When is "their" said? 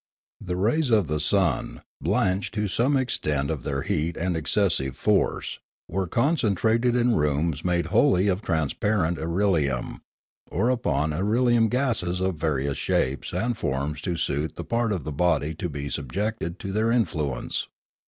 3.61-3.83, 16.71-16.89